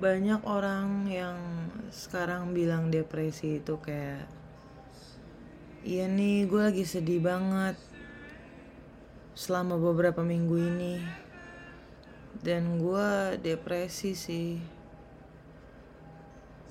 [0.00, 1.36] banyak orang yang
[1.92, 4.24] sekarang bilang depresi itu kayak
[5.84, 7.76] iya nih gue lagi sedih banget
[9.36, 10.96] selama beberapa minggu ini.
[12.40, 14.56] Dan gue depresi sih.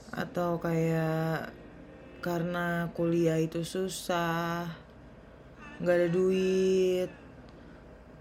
[0.09, 1.53] Atau kayak
[2.19, 4.67] karena kuliah itu susah
[5.79, 7.11] nggak ada duit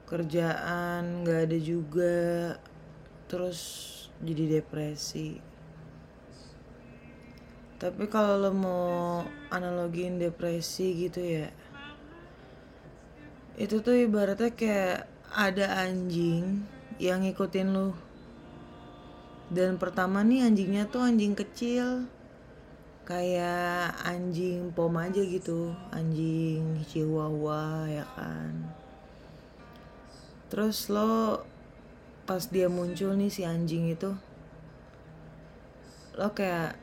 [0.06, 2.18] kerjaan nggak ada juga
[3.26, 3.58] terus
[4.22, 5.38] jadi depresi.
[7.78, 9.22] Tapi kalau lo mau
[9.54, 11.48] analogiin depresi gitu ya
[13.58, 16.62] itu tuh ibaratnya kayak ada anjing
[17.02, 17.90] yang ngikutin lo
[19.50, 22.06] dan pertama nih anjingnya tuh anjing kecil
[23.02, 28.52] kayak anjing pom aja gitu anjing chihuahua ya kan.
[30.52, 31.42] Terus lo
[32.28, 34.12] pas dia muncul nih si anjing itu
[36.20, 36.76] lo kayak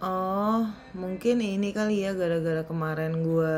[0.00, 0.64] oh
[0.96, 3.56] mungkin ini kali ya gara-gara kemarin gue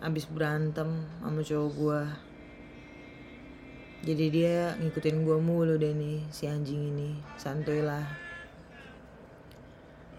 [0.00, 2.00] abis berantem sama cowok gue
[4.02, 7.14] jadi dia ngikutin gue mulu deh nih si anjing ini.
[7.38, 8.02] Santuy lah.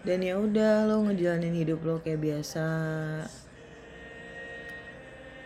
[0.08, 2.64] Dan ya udah lo ngejalanin hidup lo kayak biasa.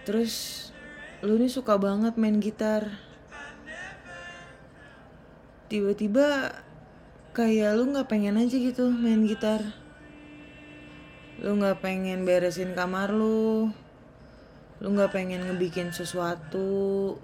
[0.07, 0.35] Terus
[1.19, 3.08] lo nih suka banget main gitar
[5.69, 6.57] tiba-tiba
[7.37, 9.61] kayak lu nggak pengen aja gitu main gitar.
[11.39, 13.71] Lu nggak pengen beresin kamar lu.
[14.81, 17.15] Lu nggak pengen ngebikin sesuatu.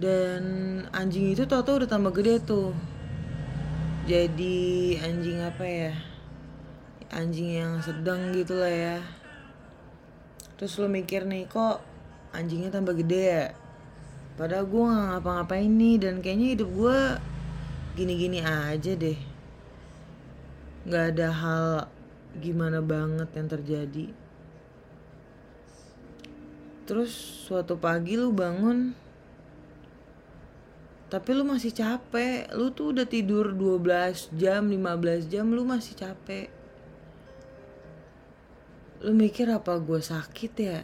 [0.00, 0.42] Dan
[0.96, 2.72] anjing itu tau tau udah tambah gede tuh.
[4.08, 5.92] Jadi anjing apa ya?
[7.12, 8.98] Anjing yang sedang gitu lah ya.
[10.56, 11.84] Terus lu mikir nih kok
[12.32, 13.46] anjingnya tambah gede ya
[14.40, 16.98] Padahal gue gak ngapa-ngapain nih dan kayaknya hidup gue
[17.92, 19.20] gini-gini aja deh.
[20.88, 21.68] Gak ada hal
[22.40, 24.06] gimana banget yang terjadi.
[26.88, 27.12] Terus
[27.44, 28.96] suatu pagi lu bangun
[31.12, 32.48] tapi lu masih capek.
[32.56, 36.48] Lu tuh udah tidur 12 jam, 15 jam lu masih capek.
[39.04, 40.80] Lu mikir apa gue sakit ya?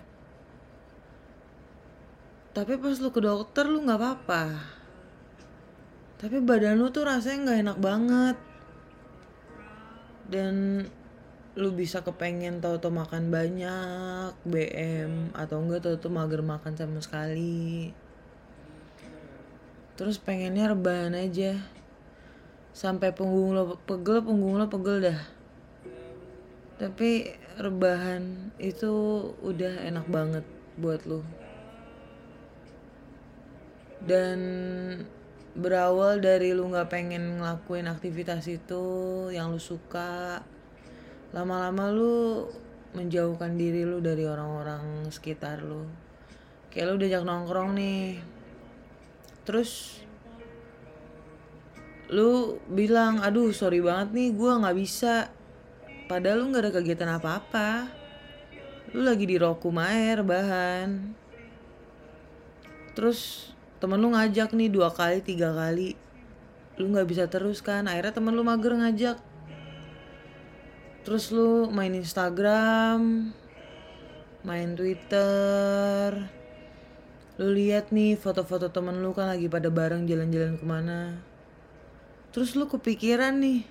[2.57, 4.57] Tapi pas lu ke dokter lu nggak apa-apa.
[6.17, 8.37] Tapi badan lu tuh rasanya nggak enak banget.
[10.33, 10.81] Dan
[11.53, 17.93] lu bisa kepengen tau-tau makan banyak BM atau enggak tau-tau mager makan sama sekali.
[20.01, 21.61] Terus pengennya rebahan aja.
[22.73, 25.21] Sampai punggung lo pegel punggung lo pegel dah.
[26.81, 28.93] Tapi rebahan itu
[29.45, 30.45] udah enak banget
[30.81, 31.21] buat lu
[34.07, 34.39] dan
[35.59, 38.85] berawal dari lu nggak pengen ngelakuin aktivitas itu
[39.35, 40.41] yang lu suka
[41.35, 42.47] lama-lama lu
[42.95, 45.85] menjauhkan diri lu dari orang-orang sekitar lu.
[46.73, 48.23] Kayak lu diajak nongkrong nih.
[49.45, 50.01] Terus
[52.07, 55.29] lu bilang aduh sorry banget nih gue nggak bisa.
[56.07, 57.91] Padahal lu nggak ada kegiatan apa-apa.
[58.95, 61.13] Lu lagi di rokum air bahan.
[62.97, 65.97] Terus temen lu ngajak nih dua kali tiga kali.
[66.77, 67.89] Lu nggak bisa terus kan.
[67.89, 69.19] Akhirnya temen lu mager ngajak.
[71.07, 73.31] Terus lu main Instagram
[74.47, 76.31] main Twitter.
[77.37, 81.19] Lu lihat nih foto-foto temen lu kan lagi pada bareng jalan-jalan ke mana.
[82.31, 83.67] Terus lu kepikiran nih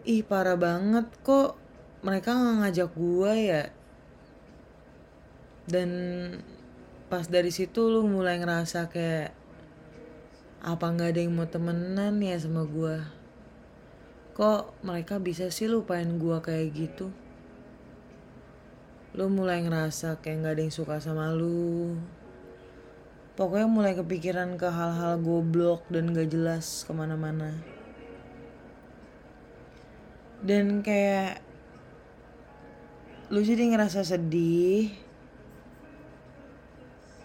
[0.00, 1.56] ih parah banget kok
[2.00, 3.64] mereka nggak ngajak gua ya?
[5.68, 5.90] Dan
[7.10, 9.34] pas dari situ lu mulai ngerasa kayak
[10.62, 13.20] apa nggak ada yang mau temenan ya sama gue
[14.40, 17.12] kok mereka bisa sih lupain gue kayak gitu?
[19.12, 21.98] Lu mulai ngerasa kayak nggak ada yang suka sama lu.
[23.36, 27.56] Pokoknya mulai kepikiran ke hal-hal goblok dan gak jelas ke mana-mana.
[30.40, 31.44] Dan kayak
[33.28, 34.88] lu jadi ngerasa sedih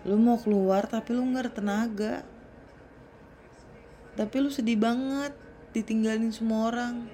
[0.06, 2.16] lu mau keluar tapi lu nggak ada tenaga.
[4.14, 5.34] Tapi lu sedih banget
[5.74, 7.10] ditinggalin semua orang.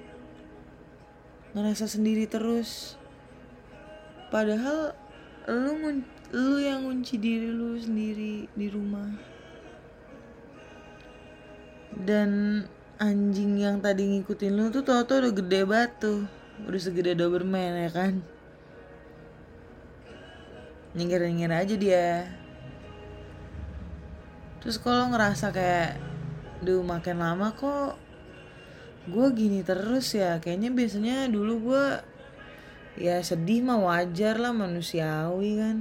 [1.56, 3.00] Ngerasa sendiri terus.
[4.28, 4.92] Padahal
[5.48, 9.08] lu lu yang ngunci diri lu sendiri di rumah.
[11.96, 12.64] Dan
[13.00, 16.16] anjing yang tadi ngikutin lu tuh tau-tau udah gede batu.
[16.68, 18.20] Udah segede Doberman ya kan?
[20.92, 22.41] Nyengir-nyengir aja dia
[24.62, 25.98] terus kalau ngerasa kayak
[26.62, 27.98] duh makin lama kok
[29.10, 30.38] gue gini terus ya?
[30.38, 31.86] Kayaknya biasanya dulu gue
[33.02, 35.78] ya sedih mah wajar lah manusiawi kan.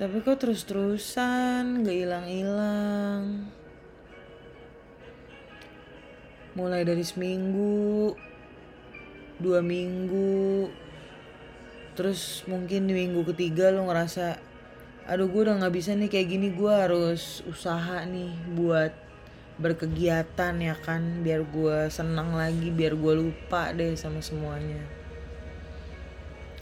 [0.00, 3.52] Tapi kok terus-terusan gak hilang-hilang.
[6.56, 8.16] Mulai dari seminggu
[9.40, 10.68] dua minggu
[11.96, 14.49] terus mungkin di minggu ketiga lo ngerasa
[15.10, 18.94] aduh gue udah nggak bisa nih kayak gini gue harus usaha nih buat
[19.58, 24.78] berkegiatan ya kan biar gue senang lagi biar gue lupa deh sama semuanya.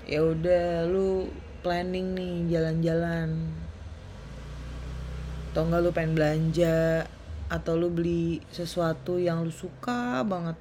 [0.09, 1.29] Ya udah lu
[1.61, 3.53] planning nih jalan-jalan.
[5.53, 7.05] Atau enggak lu pengen belanja
[7.53, 10.56] atau lu beli sesuatu yang lu suka banget.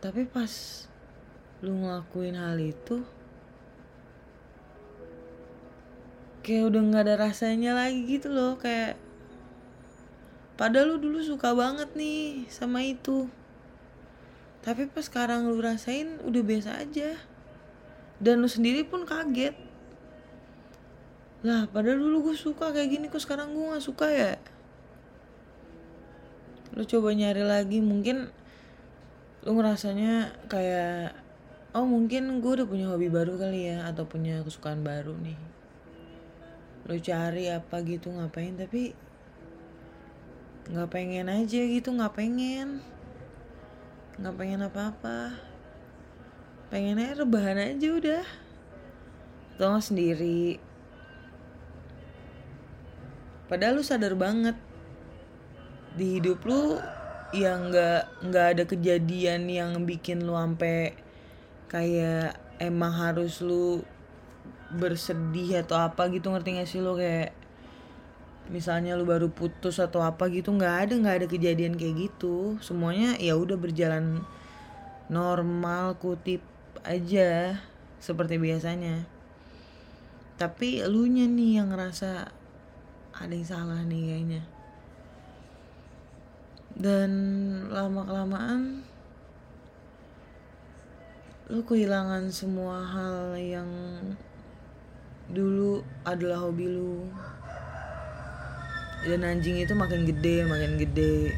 [0.00, 0.52] Tapi pas
[1.60, 3.04] lu ngelakuin hal itu
[6.44, 9.00] kayak udah nggak ada rasanya lagi gitu loh kayak
[10.60, 13.26] padahal lu dulu suka banget nih sama itu.
[14.60, 17.16] Tapi pas sekarang lu rasain udah biasa aja.
[18.20, 19.56] Dan lu sendiri pun kaget.
[21.44, 24.32] Lah padahal dulu gue suka kayak gini kok sekarang gue nggak suka ya?
[26.76, 28.28] Lu coba nyari lagi mungkin
[29.44, 31.12] lu ngerasanya kayak
[31.76, 35.53] oh mungkin gue udah punya hobi baru kali ya atau punya kesukaan baru nih
[36.84, 38.56] lo cari apa gitu ngapain?
[38.60, 38.92] Tapi
[40.64, 42.84] nggak pengen aja gitu nggak pengen.
[44.20, 45.36] Nggak pengen apa-apa.
[46.68, 48.24] Pengen aja rebahan aja udah.
[49.56, 50.60] Atau sendiri.
[53.48, 54.56] Padahal lu sadar banget.
[55.94, 56.76] Di hidup lu
[57.34, 60.94] yang nggak nggak ada kejadian yang bikin lu ampe
[61.66, 63.82] kayak emang harus lu
[64.76, 66.98] bersedih atau apa gitu ngerti gak sih lo?
[66.98, 67.32] Kayak
[68.52, 72.60] misalnya lu baru putus atau apa gitu nggak ada nggak ada kejadian kayak gitu.
[72.60, 74.20] Semuanya ya udah berjalan
[75.08, 76.44] normal kutip
[76.84, 77.56] aja
[78.02, 79.08] seperti biasanya.
[80.36, 82.28] Tapi elunya nih yang ngerasa
[83.14, 84.42] ada yang salah nih kayaknya.
[86.74, 87.10] Dan
[87.70, 88.82] lama kelamaan
[91.44, 93.68] lu kehilangan semua hal yang
[95.30, 97.06] dulu adalah hobi lu.
[99.04, 101.36] Dan anjing itu makin gede makin gede.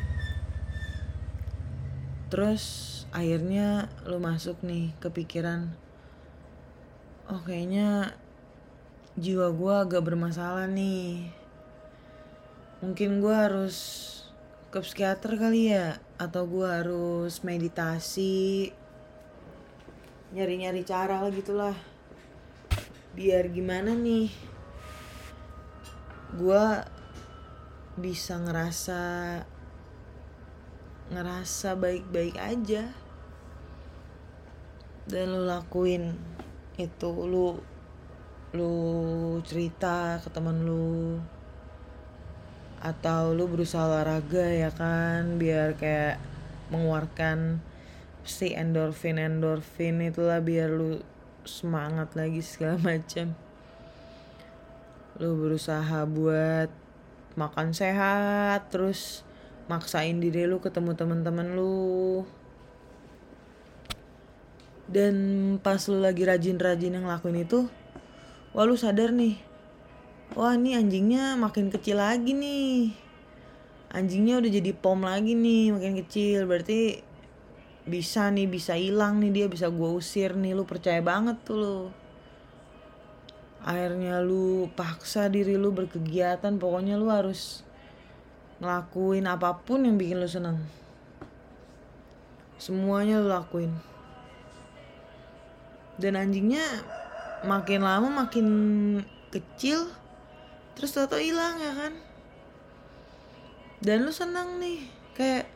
[2.31, 2.65] Terus
[3.15, 5.73] akhirnya lu masuk nih kepikiran
[7.27, 8.15] oh kayaknya
[9.19, 11.31] jiwa gue agak bermasalah nih.
[12.85, 13.77] Mungkin gue harus
[14.71, 18.71] ke psikiater kali ya atau gue harus meditasi
[20.37, 21.73] nyari-nyari cara lah gitulah
[23.16, 24.28] biar gimana nih?
[26.36, 26.66] Gue
[27.96, 29.00] bisa ngerasa
[31.08, 32.92] ngerasa baik-baik aja.
[35.08, 36.12] Dan lu lakuin
[36.76, 37.56] itu lu
[38.52, 38.74] lu
[39.48, 41.16] cerita ke temen lu.
[42.84, 45.40] Atau lu berusaha olahraga ya kan?
[45.40, 46.20] Biar kayak
[46.68, 47.64] mengeluarkan
[48.28, 51.00] si endorfin endorfin itulah biar lu
[51.46, 53.32] semangat lagi segala macam
[55.16, 56.69] lu berusaha buat
[57.40, 59.25] makan sehat terus
[59.64, 62.23] maksain diri lu ketemu teman-teman lu.
[64.87, 65.16] Dan
[65.59, 67.66] pas lu lagi rajin-rajin yang ngelakuin itu
[68.54, 69.35] wah lu sadar nih
[70.38, 72.92] wah ini anjingnya makin kecil lagi nih.
[73.90, 76.44] Anjingnya udah jadi pom lagi nih makin kecil.
[76.44, 77.00] Berarti
[77.87, 81.78] bisa nih bisa hilang nih dia bisa gue usir nih lu percaya banget tuh lu.
[83.62, 87.62] Akhirnya lu paksa diri lu berkegiatan pokoknya lu harus
[88.59, 90.59] ngelakuin apa pun yang bikin lu seneng.
[92.59, 93.71] Semuanya lu lakuin.
[95.97, 96.66] Dan anjingnya
[97.47, 98.47] makin lama makin
[99.31, 99.87] kecil
[100.75, 101.95] terus tau hilang ya kan?
[103.78, 104.83] Dan lu seneng nih
[105.14, 105.55] kayak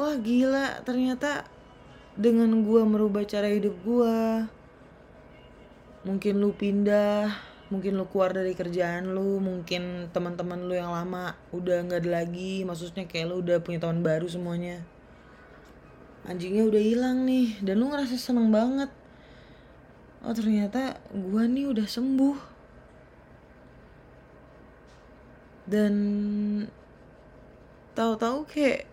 [0.00, 1.44] wah gila ternyata
[2.16, 4.48] dengan gua merubah cara hidup gua
[6.08, 7.28] mungkin lu pindah
[7.68, 12.64] mungkin lu keluar dari kerjaan lu mungkin teman-teman lu yang lama udah nggak ada lagi
[12.64, 14.82] maksudnya kayak lu udah punya teman baru semuanya.
[16.26, 18.90] Anjingnya udah hilang nih dan lu ngerasa seneng banget.
[20.26, 22.38] Oh ternyata gua nih udah sembuh.
[25.70, 25.94] Dan
[27.94, 28.89] tahu-tahu kayak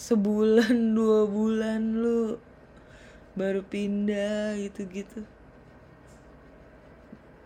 [0.00, 2.40] sebulan dua bulan lu
[3.36, 5.28] baru pindah gitu-gitu.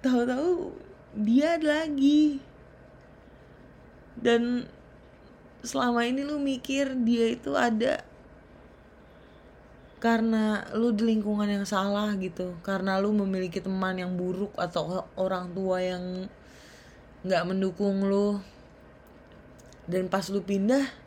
[0.06, 0.70] Tahu-tahu
[1.18, 2.38] dia lagi.
[4.14, 4.70] Dan
[5.66, 8.06] selama ini lu mikir dia itu ada
[9.98, 12.54] karena lu di lingkungan yang salah gitu.
[12.62, 16.30] Karena lu memiliki teman yang buruk atau orang tua yang
[17.26, 18.38] nggak mendukung lu.
[19.90, 21.03] Dan pas lu pindah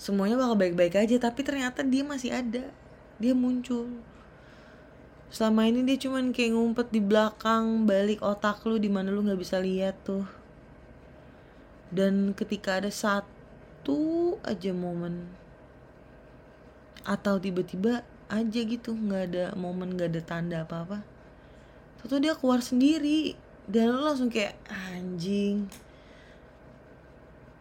[0.00, 2.72] semuanya bakal baik-baik aja tapi ternyata dia masih ada.
[3.20, 4.00] Dia muncul.
[5.28, 9.36] Selama ini dia cuman kayak ngumpet di belakang balik otak lu di mana lu nggak
[9.36, 10.24] bisa lihat tuh.
[11.92, 15.28] Dan ketika ada satu aja momen
[17.04, 18.00] atau tiba-tiba
[18.32, 20.98] aja gitu nggak ada momen nggak ada tanda apa apa
[22.08, 23.36] tuh dia keluar sendiri.
[23.68, 25.68] Dan lo langsung kayak anjing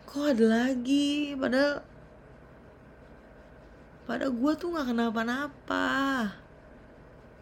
[0.10, 1.38] kok ada lagi?
[1.38, 1.86] Padahal
[4.10, 5.86] pada gue tuh nggak kenapa-napa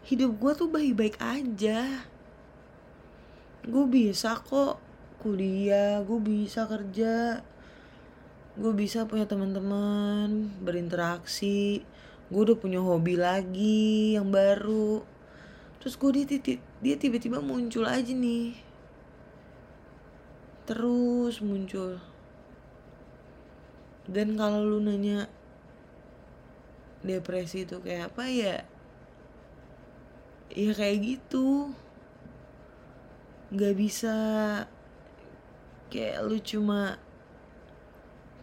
[0.04, 2.04] hidup gue tuh baik-baik aja.
[3.64, 4.76] Gue bisa kok
[5.24, 7.40] kuliah gue bisa kerja
[8.58, 11.80] gue bisa punya teman-teman berinteraksi.
[12.28, 15.00] Gue udah punya hobi lagi yang baru.
[15.80, 18.58] Terus gue dia dia tiba-tiba muncul aja nih.
[20.68, 21.96] Terus muncul.
[24.04, 25.30] Dan kalau lu nanya
[27.02, 28.56] depresi itu kayak apa ya?
[30.52, 31.70] Ya kayak gitu.
[33.54, 34.16] Nggak bisa.
[35.88, 37.00] Kayak lu cuma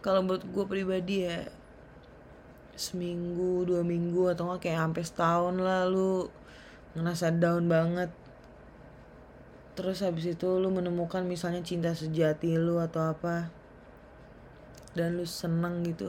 [0.02, 1.50] kalau buat gue pribadi ya
[2.76, 6.28] seminggu dua minggu atau nggak kayak sampai setahun lah lu
[6.94, 8.10] ngerasa down banget.
[9.76, 13.52] Terus habis itu lu menemukan misalnya cinta sejati lu atau apa
[14.96, 16.08] dan lu seneng gitu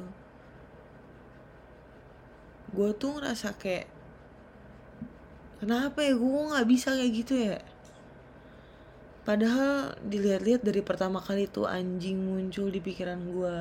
[2.71, 3.87] gue tuh ngerasa kayak
[5.63, 6.13] kenapa ya?
[6.15, 7.59] Gue nggak bisa kayak gitu ya?
[9.27, 13.59] Padahal dilihat-lihat dari pertama kali tuh anjing muncul di pikiran gue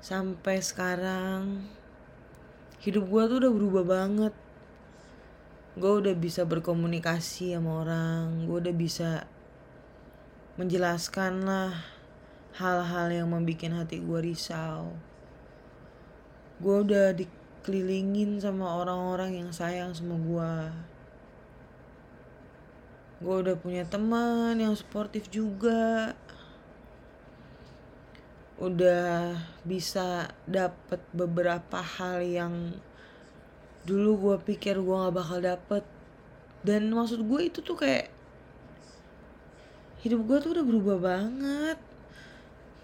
[0.00, 1.68] sampai sekarang
[2.80, 4.34] hidup gue tuh udah berubah banget.
[5.76, 9.24] Gue udah bisa berkomunikasi sama orang gue udah bisa
[10.60, 11.72] menjelaskan lah
[12.60, 14.92] hal-hal yang membuat hati gue risau
[16.60, 20.54] gue udah dikelilingin sama orang-orang yang sayang sama gue
[23.20, 26.16] gue udah punya teman yang sportif juga.
[28.56, 32.54] Udah bisa dapet beberapa hal yang
[33.84, 35.84] dulu gue pikir gue gak bakal dapet.
[36.64, 38.08] Dan maksud gue itu tuh kayak
[40.00, 41.78] hidup gue tuh udah berubah banget.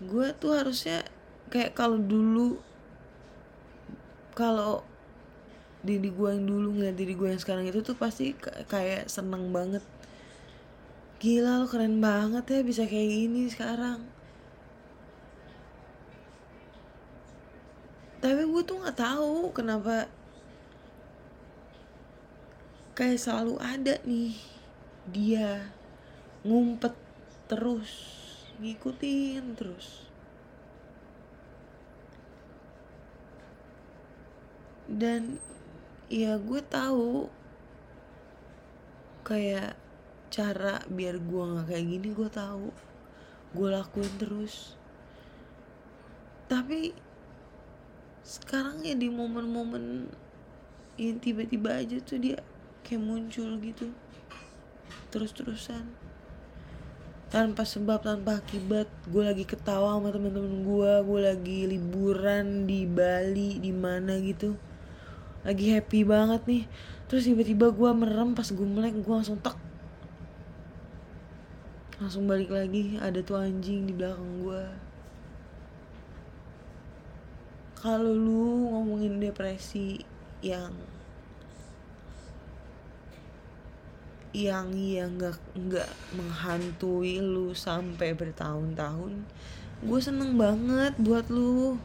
[0.05, 1.01] Gue tuh harusnya
[1.49, 2.61] kayak kalau dulu
[4.37, 4.85] kalau
[5.81, 8.37] diri gue yang dulu ngeliat diri gue yang sekarang itu tuh pasti
[8.69, 9.81] kayak seneng banget.
[11.17, 14.05] Gila lo keren banget ya bisa kayak gini sekarang.
[18.21, 20.13] Tapi gue tuh nggak tahu kenapa
[22.93, 24.37] kayak selalu ada nih
[25.09, 25.71] dia
[26.43, 26.93] ngumpet
[27.47, 27.93] terus
[28.59, 30.06] ngikutin terus
[34.97, 35.37] dan
[36.09, 37.29] ya gue tahu
[39.29, 39.77] kayak
[40.33, 42.73] cara biar gue nggak kayak gini gue tahu.
[43.53, 44.73] Gue lakuin terus.
[46.49, 46.97] Tapi
[48.25, 50.09] sekarang ya di momen-momen
[50.97, 52.41] yang tiba-tiba aja tuh dia
[52.81, 53.93] kayak muncul gitu.
[55.13, 55.85] Terus-terusan.
[57.29, 63.59] Tanpa sebab tanpa akibat gue lagi ketawa sama temen-temen gue gue lagi liburan di Bali
[63.61, 64.66] di mana gitu
[65.47, 66.65] lagi happy banget nih.
[67.07, 69.55] Terus tiba-tiba gue merem pas gue melek gue langsung tek.
[72.03, 74.63] Langsung balik lagi ada tuh anjing di belakang gue
[77.77, 80.03] kalau lu ngomongin depresi
[80.43, 80.75] yang
[84.35, 89.23] yang yang nggak nggak menghantui lu sampai bertahun-tahun
[89.85, 91.77] gue seneng banget buat lu.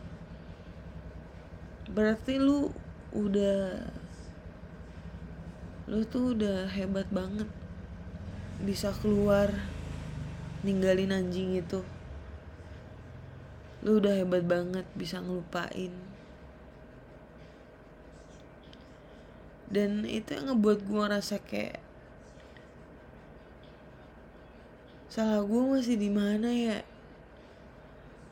[1.91, 2.71] Berarti lu
[3.11, 3.83] udah
[5.91, 7.49] lu tuh udah hebat banget.
[8.63, 9.51] Bisa keluar
[10.63, 11.83] ninggalin anjing itu.
[13.83, 15.91] Lu udah hebat banget bisa ngelupain.
[19.71, 21.79] Dan itu yang ngebuat gue ngerasa kayak
[25.11, 26.87] salah gue masih di mana ya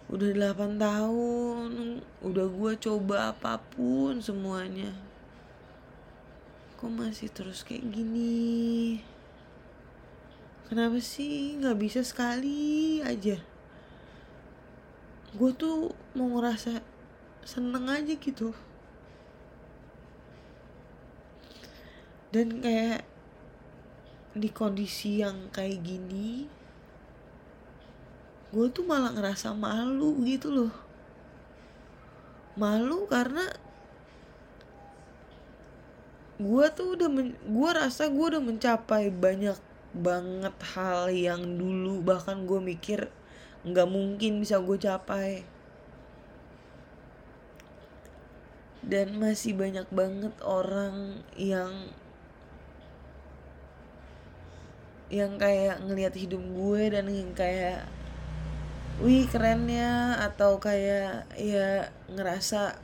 [0.09, 1.69] udah 8 tahun
[2.25, 4.89] udah gue coba apa pun semuanya.
[6.81, 8.97] Kok masih terus kayak gini?
[10.65, 13.37] Kenapa sih nggak bisa sekali aja?
[15.37, 16.81] Gue tuh mau ngerasa
[17.45, 18.53] seneng aja gitu.
[22.33, 23.05] Dan kayak
[24.37, 26.58] di kondisi yang kayak gini
[28.49, 30.73] gue tuh malah ngerasa malu gitu loh.
[32.57, 33.45] Malu karena
[36.39, 37.09] gue tuh udah
[37.45, 39.59] gue rasa gue udah mencapai banyak
[39.93, 43.09] banget hal yang dulu bahkan gue mikir
[43.67, 45.45] nggak mungkin bisa gue capai.
[48.81, 51.93] Dan masih banyak banget orang yang
[55.13, 57.85] yang kayak ngelihat hidup gue dan yang kayak
[58.99, 62.75] wih kerennya atau kayak ya ngerasa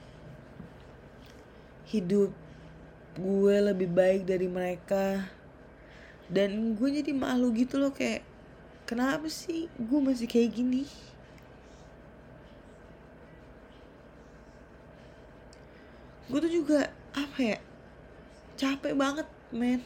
[1.91, 2.31] hidup
[3.19, 5.27] gue lebih baik dari mereka.
[6.31, 8.23] Dan gue jadi malu gitu loh kayak
[8.87, 10.87] kenapa sih gue masih kayak gini?
[16.31, 17.59] Gue tuh juga apa ya
[18.55, 19.83] capek banget men.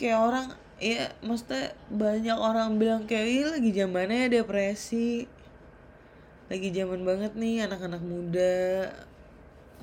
[0.00, 5.24] Kayak orang ya maksudnya banyak orang bilang kayak lagi zamannya depresi.
[6.46, 8.54] Lagi zaman banget nih anak-anak muda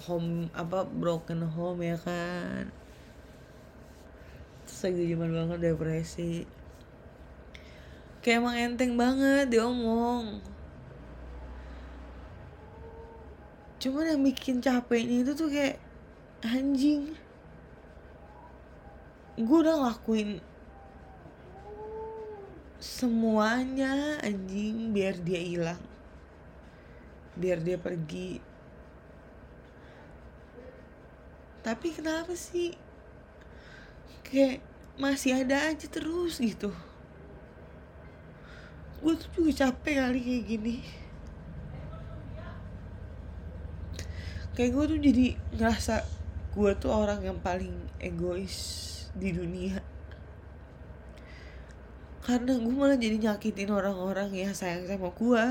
[0.08, 2.70] home apa broken home ya kan.
[4.70, 6.46] Terus lagi zaman banget depresi.
[8.24, 10.40] Kayak emang enteng banget diomong.
[13.84, 15.76] Cuman yang bikin capeknya itu tuh kayak
[16.48, 17.20] anjing.
[19.36, 20.53] Gue udah ngelakuin
[22.84, 25.80] semuanya anjing biar dia hilang.
[27.40, 28.44] Biar dia pergi.
[31.64, 32.76] Tapi kenapa sih?
[34.28, 34.60] Kayak
[35.00, 36.76] masih ada aja terus gitu.
[39.00, 40.76] Gue tuh juga capek kali kayak gini.
[44.60, 45.96] Kayak gue tuh jadi ngerasa
[46.52, 49.93] gue tuh orang yang paling egois di dunia
[52.24, 55.46] karena gue malah jadi nyakitin orang-orang yang sayang sama gue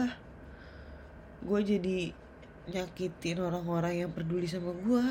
[1.44, 1.98] gue jadi
[2.72, 5.06] nyakitin orang-orang yang peduli sama gue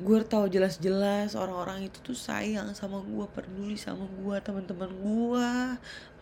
[0.00, 5.50] gue tahu jelas-jelas orang-orang itu tuh sayang sama gue peduli sama gue teman-teman gue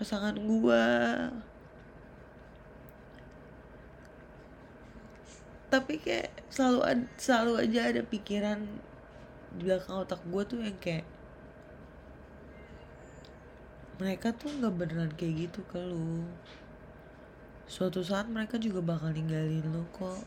[0.02, 0.87] pasangan gue
[5.70, 8.61] tapi kayak selalu selalu aja ada pikiran
[9.57, 11.07] di belakang otak gue tuh yang kayak
[14.00, 16.24] mereka tuh nggak beneran kayak gitu ke lu.
[17.68, 20.24] Suatu saat mereka juga bakal ninggalin lo kok.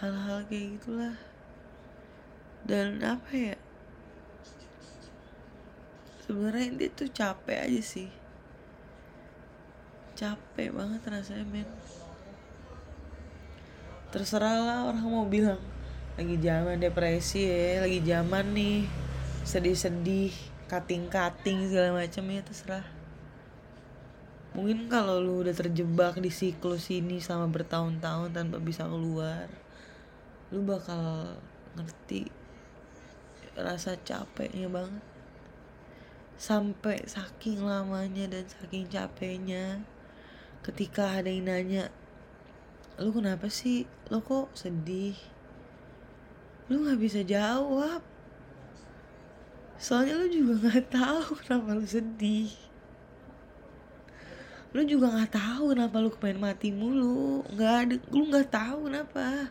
[0.00, 1.16] Hal-hal kayak gitulah.
[2.64, 3.56] Dan apa ya?
[6.24, 8.10] Sebenarnya dia tuh capek aja sih.
[10.16, 11.68] Capek banget rasanya men.
[14.12, 15.60] Terserah lah orang mau bilang
[16.12, 18.84] lagi zaman depresi ya lagi zaman nih
[19.48, 22.86] sedih-sedih kating-kating segala macam ya terserah.
[24.56, 29.52] Mungkin kalau lu udah terjebak di siklus ini selama bertahun-tahun tanpa bisa keluar
[30.52, 31.36] lu bakal
[31.76, 32.28] ngerti
[33.52, 35.04] rasa capeknya banget.
[36.40, 39.84] Sampai saking lamanya dan saking capeknya
[40.64, 41.92] ketika ada yang nanya
[42.96, 43.84] lu kenapa sih?
[44.08, 45.16] Lu kok sedih?
[46.72, 48.11] Lu nggak bisa jawab
[49.82, 52.54] soalnya lu juga nggak tahu kenapa lu sedih.
[54.70, 57.42] Lu juga nggak tahu kenapa lu kepengen mati mulu.
[57.50, 59.50] Nggak ada lu nggak tahu kenapa